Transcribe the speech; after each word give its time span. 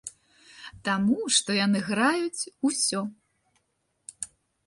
Таму 0.87 1.17
што 1.35 1.49
яны 1.65 1.79
граюць 1.91 2.49
усё. 2.69 3.01